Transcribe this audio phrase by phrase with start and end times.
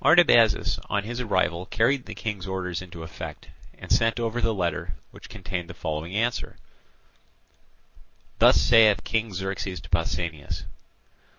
[0.00, 4.94] Artabazus on his arrival carried the King's orders into effect, and sent over the letter,
[5.10, 6.56] which contained the following answer:
[8.38, 10.64] "Thus saith King Xerxes to Pausanias.